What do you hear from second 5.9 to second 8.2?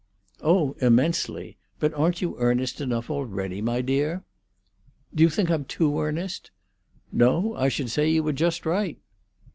earnest?" "No; I should say